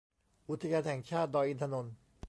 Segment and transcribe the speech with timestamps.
[0.49, 1.93] อุทยานแห่งชาติดอยอินทนนท์